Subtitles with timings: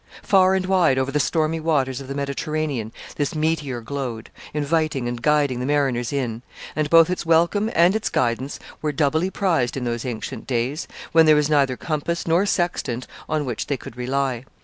[0.23, 5.21] Far and wide over the stormy waters of the Mediterranean this meteor glowed, inviting and
[5.21, 6.41] guiding the mariners in;
[6.75, 11.27] and both its welcome and its guidance were doubly prized in those ancient days, when
[11.27, 14.43] there was neither compass nor sextant on which they could rely.